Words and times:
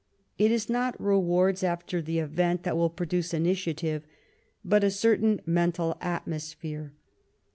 It 0.39 0.49
is 0.49 0.67
not 0.67 0.99
rewards 0.99 1.63
after 1.63 2.01
the 2.01 2.17
event 2.17 2.63
that 2.63 2.75
will 2.75 2.89
produce 2.89 3.35
initiative, 3.35 4.01
but 4.65 4.83
a 4.83 4.89
certain 4.89 5.41
mental 5.45 5.95
atmosphere. 6.01 6.93